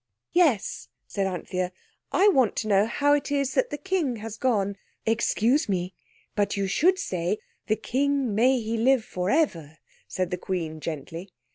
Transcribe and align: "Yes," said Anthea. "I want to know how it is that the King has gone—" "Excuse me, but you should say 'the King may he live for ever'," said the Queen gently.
"Yes," 0.33 0.89
said 1.05 1.27
Anthea. 1.27 1.71
"I 2.11 2.27
want 2.29 2.55
to 2.55 2.67
know 2.67 2.87
how 2.87 3.13
it 3.13 3.31
is 3.31 3.53
that 3.53 3.69
the 3.69 3.77
King 3.77 4.15
has 4.15 4.35
gone—" 4.35 4.77
"Excuse 5.05 5.69
me, 5.69 5.93
but 6.35 6.57
you 6.57 6.65
should 6.65 6.97
say 6.97 7.37
'the 7.67 7.75
King 7.75 8.33
may 8.33 8.59
he 8.59 8.77
live 8.77 9.05
for 9.05 9.29
ever'," 9.29 9.77
said 10.07 10.31
the 10.31 10.39
Queen 10.39 10.79
gently. 10.79 11.29